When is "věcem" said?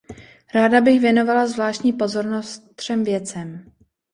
3.03-3.71